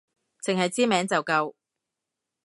[0.43, 1.53] 淨係知名就夠